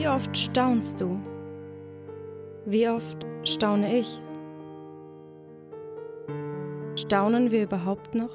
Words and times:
Wie 0.00 0.08
oft 0.08 0.34
staunst 0.34 1.02
du? 1.02 1.20
Wie 2.64 2.88
oft 2.88 3.18
staune 3.44 3.98
ich? 3.98 4.22
Staunen 6.96 7.50
wir 7.50 7.64
überhaupt 7.64 8.14
noch? 8.14 8.34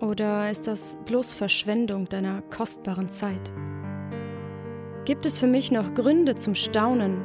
Oder 0.00 0.50
ist 0.50 0.66
das 0.66 0.98
bloß 1.04 1.34
Verschwendung 1.34 2.08
deiner 2.08 2.42
kostbaren 2.50 3.08
Zeit? 3.10 3.52
Gibt 5.04 5.24
es 5.24 5.38
für 5.38 5.46
mich 5.46 5.70
noch 5.70 5.94
Gründe 5.94 6.34
zum 6.34 6.56
Staunen? 6.56 7.22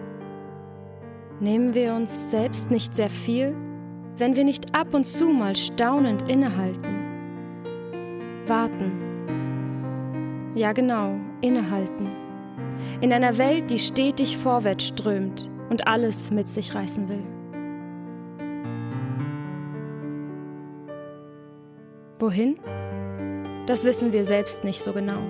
Nehmen 1.39 1.73
wir 1.73 1.96
uns 1.96 2.29
selbst 2.29 2.70
nicht 2.70 2.96
sehr 2.96 3.10
viel, 3.10 3.56
wenn 4.18 4.36
wir 4.36 4.43
nicht 4.43 4.76
ab 4.76 4.93
und 4.93 5.07
zu 5.07 5.29
mal 5.29 5.56
staunend 5.56 6.29
innehalten? 6.29 6.93
Warten. 8.46 10.51
Ja 10.54 10.73
genau, 10.73 11.15
innehalten. 11.42 12.29
In 13.01 13.14
einer 13.14 13.38
Welt, 13.38 13.69
die 13.71 13.79
stetig 13.79 14.38
vorwärts 14.38 14.87
strömt 14.87 15.50
und 15.70 15.87
alles 15.87 16.32
mit 16.32 16.47
sich 16.47 16.74
reißen 16.74 17.10
will. 17.10 17.24
Wohin? 22.20 22.60
Das 23.65 23.86
wissen 23.86 24.11
wir 24.11 24.23
selbst 24.23 24.64
nicht 24.64 24.82
so 24.82 24.92
genau. 24.93 25.21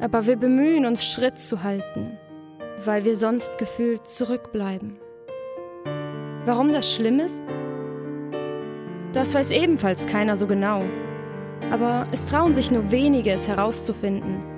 Aber 0.00 0.26
wir 0.26 0.36
bemühen 0.36 0.84
uns, 0.84 1.04
Schritt 1.04 1.38
zu 1.38 1.62
halten, 1.62 2.18
weil 2.84 3.04
wir 3.04 3.14
sonst 3.14 3.56
gefühlt 3.56 4.06
zurückbleiben. 4.06 4.98
Warum 6.44 6.72
das 6.72 6.94
schlimm 6.94 7.20
ist? 7.20 7.42
Das 9.12 9.34
weiß 9.34 9.50
ebenfalls 9.50 10.06
keiner 10.06 10.36
so 10.36 10.46
genau. 10.46 10.84
Aber 11.70 12.06
es 12.12 12.26
trauen 12.26 12.54
sich 12.54 12.70
nur 12.70 12.90
wenige, 12.90 13.32
es 13.32 13.48
herauszufinden. 13.48 14.55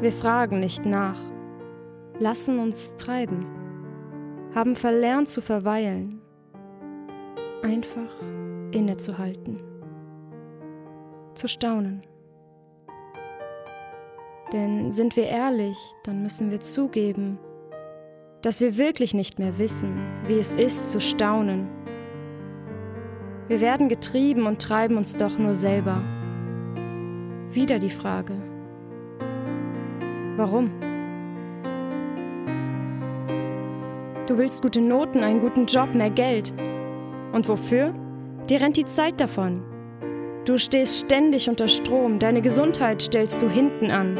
Wir 0.00 0.12
fragen 0.12 0.60
nicht 0.60 0.86
nach, 0.86 1.18
lassen 2.20 2.60
uns 2.60 2.94
treiben, 2.94 3.44
haben 4.54 4.76
verlernt 4.76 5.28
zu 5.28 5.42
verweilen, 5.42 6.20
einfach 7.64 8.14
innezuhalten, 8.70 9.58
zu 11.34 11.48
staunen. 11.48 12.04
Denn 14.52 14.92
sind 14.92 15.16
wir 15.16 15.26
ehrlich, 15.26 15.76
dann 16.04 16.22
müssen 16.22 16.52
wir 16.52 16.60
zugeben, 16.60 17.40
dass 18.42 18.60
wir 18.60 18.76
wirklich 18.76 19.14
nicht 19.14 19.40
mehr 19.40 19.58
wissen, 19.58 19.98
wie 20.28 20.38
es 20.38 20.54
ist 20.54 20.92
zu 20.92 21.00
staunen. 21.00 21.66
Wir 23.48 23.60
werden 23.60 23.88
getrieben 23.88 24.46
und 24.46 24.62
treiben 24.62 24.96
uns 24.96 25.16
doch 25.16 25.38
nur 25.38 25.54
selber. 25.54 26.00
Wieder 27.50 27.80
die 27.80 27.90
Frage, 27.90 28.34
Warum? 30.38 30.70
Du 34.28 34.38
willst 34.38 34.62
gute 34.62 34.80
Noten, 34.80 35.24
einen 35.24 35.40
guten 35.40 35.66
Job, 35.66 35.92
mehr 35.96 36.10
Geld. 36.10 36.54
Und 37.32 37.48
wofür? 37.48 37.92
Dir 38.48 38.60
rennt 38.60 38.76
die 38.76 38.84
Zeit 38.84 39.20
davon. 39.20 39.64
Du 40.44 40.56
stehst 40.56 41.06
ständig 41.06 41.48
unter 41.48 41.66
Strom, 41.66 42.20
deine 42.20 42.40
Gesundheit 42.40 43.02
stellst 43.02 43.42
du 43.42 43.50
hinten 43.50 43.90
an. 43.90 44.16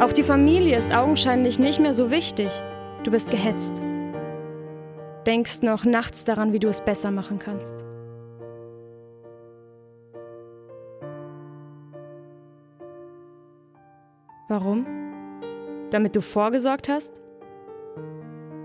Auch 0.00 0.12
die 0.12 0.24
Familie 0.24 0.76
ist 0.76 0.92
augenscheinlich 0.92 1.60
nicht 1.60 1.78
mehr 1.78 1.92
so 1.92 2.10
wichtig. 2.10 2.50
Du 3.04 3.12
bist 3.12 3.30
gehetzt. 3.30 3.84
Denkst 5.28 5.62
noch 5.62 5.84
nachts 5.84 6.24
daran, 6.24 6.52
wie 6.52 6.58
du 6.58 6.66
es 6.66 6.80
besser 6.80 7.12
machen 7.12 7.38
kannst. 7.38 7.84
Warum? 14.48 14.99
Damit 15.90 16.14
du 16.14 16.20
vorgesorgt 16.20 16.88
hast? 16.88 17.20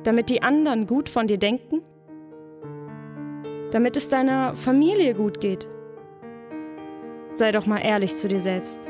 Damit 0.03 0.29
die 0.29 0.43
anderen 0.43 0.85
gut 0.85 1.09
von 1.09 1.27
dir 1.27 1.39
denken? 1.39 1.81
Damit 3.71 3.97
es 3.97 4.09
deiner 4.09 4.55
Familie 4.55 5.15
gut 5.15 5.39
geht? 5.39 5.67
Sei 7.33 7.51
doch 7.51 7.65
mal 7.65 7.79
ehrlich 7.79 8.15
zu 8.15 8.27
dir 8.27 8.39
selbst. 8.39 8.87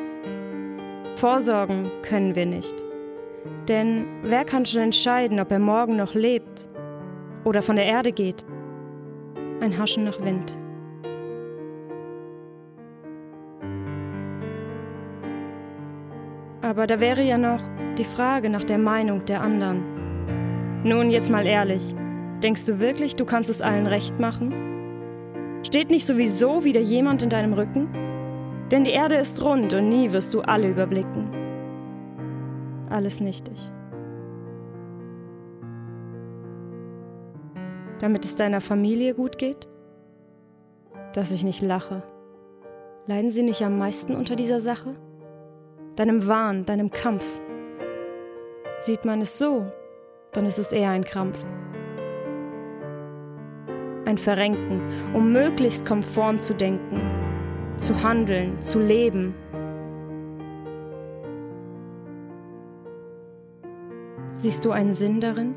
Vorsorgen 1.15 1.89
können 2.01 2.35
wir 2.35 2.45
nicht. 2.45 2.75
Denn 3.67 4.05
wer 4.23 4.43
kann 4.43 4.65
schon 4.65 4.83
entscheiden, 4.83 5.39
ob 5.39 5.51
er 5.51 5.59
morgen 5.59 5.95
noch 5.95 6.13
lebt 6.13 6.69
oder 7.45 7.61
von 7.61 7.77
der 7.77 7.85
Erde 7.85 8.11
geht? 8.11 8.45
Ein 9.61 9.77
Haschen 9.77 10.03
nach 10.03 10.19
Wind. 10.21 10.59
Aber 16.75 16.87
da 16.87 16.99
wäre 16.99 17.23
ja 17.23 17.37
noch 17.37 17.61
die 17.97 18.03
Frage 18.03 18.49
nach 18.49 18.65
der 18.65 18.77
Meinung 18.77 19.23
der 19.23 19.39
anderen. 19.39 20.83
Nun 20.83 21.09
jetzt 21.09 21.31
mal 21.31 21.47
ehrlich, 21.47 21.95
denkst 22.43 22.65
du 22.65 22.81
wirklich, 22.81 23.15
du 23.15 23.23
kannst 23.23 23.49
es 23.49 23.61
allen 23.61 23.87
recht 23.87 24.19
machen? 24.19 25.63
Steht 25.65 25.89
nicht 25.89 26.05
sowieso 26.05 26.65
wieder 26.65 26.81
jemand 26.81 27.23
in 27.23 27.29
deinem 27.29 27.53
Rücken? 27.53 27.87
Denn 28.71 28.83
die 28.83 28.91
Erde 28.91 29.15
ist 29.15 29.41
rund 29.41 29.73
und 29.73 29.87
nie 29.87 30.11
wirst 30.11 30.33
du 30.33 30.41
alle 30.41 30.67
überblicken. 30.67 31.29
Alles 32.89 33.21
nichtig. 33.21 33.71
Damit 37.99 38.25
es 38.25 38.35
deiner 38.35 38.59
Familie 38.59 39.13
gut 39.13 39.37
geht? 39.37 39.69
Dass 41.13 41.31
ich 41.31 41.45
nicht 41.45 41.61
lache. 41.61 42.03
Leiden 43.05 43.31
sie 43.31 43.43
nicht 43.43 43.61
am 43.61 43.77
meisten 43.77 44.13
unter 44.13 44.35
dieser 44.35 44.59
Sache? 44.59 44.97
Deinem 45.95 46.27
Wahn, 46.27 46.65
deinem 46.65 46.91
Kampf. 46.91 47.25
Sieht 48.79 49.05
man 49.05 49.21
es 49.21 49.39
so, 49.39 49.65
dann 50.33 50.45
ist 50.45 50.57
es 50.57 50.71
eher 50.71 50.89
ein 50.91 51.03
Krampf. 51.03 51.45
Ein 54.05 54.17
Verrenken, 54.17 54.81
um 55.13 55.31
möglichst 55.31 55.85
konform 55.85 56.41
zu 56.41 56.53
denken, 56.53 57.01
zu 57.77 58.03
handeln, 58.03 58.61
zu 58.61 58.79
leben. 58.79 59.33
Siehst 64.33 64.63
du 64.65 64.71
einen 64.71 64.93
Sinn 64.93 65.21
darin? 65.21 65.55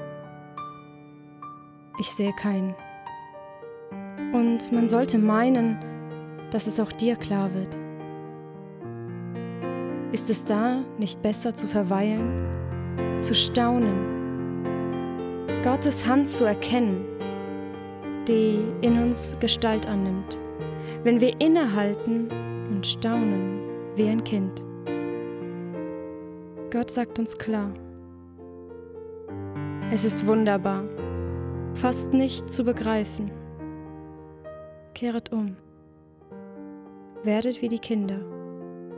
Ich 2.01 2.11
sehe 2.11 2.33
keinen. 2.33 2.75
Und 4.33 4.73
man 4.73 4.89
sollte 4.89 5.19
meinen, 5.19 5.79
dass 6.51 6.67
es 6.67 6.81
auch 6.81 6.93
dir 6.93 7.17
klar 7.17 7.53
wird. 7.55 7.88
Ist 10.11 10.31
es 10.31 10.43
da 10.43 10.83
nicht 10.99 11.21
besser 11.21 11.55
zu 11.55 11.69
verweilen, 11.69 13.19
zu 13.19 13.35
staunen, 13.35 14.65
Gottes 15.63 16.07
Hand 16.07 16.29
zu 16.29 16.47
erkennen, 16.47 17.05
die 18.27 18.59
in 18.81 19.03
uns 19.03 19.37
Gestalt 19.39 19.87
annimmt, 19.87 20.39
wenn 21.03 21.21
wir 21.21 21.39
innehalten 21.41 22.31
und 22.71 22.87
staunen 22.87 23.61
wie 23.97 24.09
ein 24.09 24.25
Kind? 24.25 24.65
Gott 26.71 26.91
sagt 26.91 27.19
uns 27.19 27.37
klar, 27.37 27.71
es 29.93 30.05
ist 30.07 30.27
wunderbar, 30.27 30.85
fast 31.75 32.15
nicht 32.15 32.49
zu 32.49 32.65
begreifen. 32.65 33.31
Kehret 34.95 35.33
um, 35.33 35.55
werdet 37.25 37.61
wie 37.61 37.69
die 37.69 37.79
Kinder. 37.79 38.38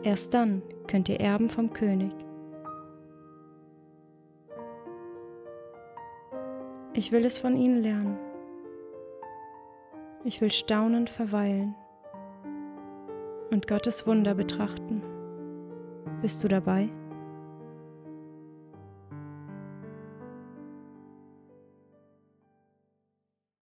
Erst 0.03 0.33
dann 0.33 0.62
könnt 0.87 1.09
ihr 1.09 1.21
erben 1.21 1.50
vom 1.50 1.72
König. 1.72 2.12
Ich 6.95 7.13
will 7.13 7.24
es 7.24 7.39
von 7.39 7.57
ihnen 7.57 7.83
lernen. 7.83 8.19
Ich 10.24 10.41
will 10.41 10.51
staunend 10.51 11.09
verweilen 11.09 11.74
und 13.51 13.66
Gottes 13.66 14.07
Wunder 14.07 14.34
betrachten. 14.34 15.03
Bist 16.21 16.42
du 16.45 16.48
dabei? 16.48 16.91